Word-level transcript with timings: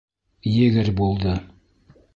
Егерь 0.53 0.91
булды. 1.03 1.37